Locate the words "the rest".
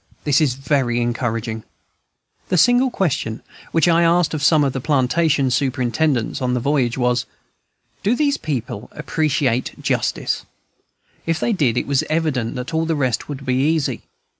12.87-13.29